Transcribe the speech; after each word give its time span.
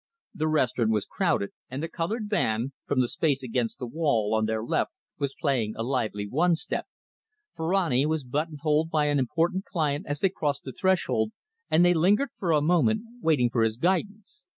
The 0.33 0.47
restaurant 0.47 0.89
was 0.89 1.05
crowded, 1.05 1.51
and 1.69 1.83
the 1.83 1.87
coloured 1.87 2.27
band, 2.27 2.71
from 2.87 3.01
the 3.01 3.07
space 3.07 3.43
against 3.43 3.77
the 3.77 3.85
wall 3.85 4.33
on 4.33 4.45
their 4.47 4.63
left, 4.63 4.93
was 5.19 5.35
playing 5.39 5.75
a 5.75 5.83
lively 5.83 6.27
one 6.27 6.55
step. 6.55 6.87
Ferrani 7.55 8.07
was 8.07 8.23
buttonholed 8.23 8.89
by 8.89 9.05
an 9.05 9.19
important 9.19 9.63
client 9.63 10.07
as 10.07 10.19
they 10.19 10.29
crossed 10.29 10.63
the 10.63 10.71
threshold, 10.73 11.33
and 11.69 11.85
they 11.85 11.93
lingered 11.93 12.29
for 12.35 12.51
a 12.51 12.61
moment, 12.63 13.03
waiting 13.21 13.51
for 13.51 13.61
his 13.61 13.77
guidance. 13.77 14.47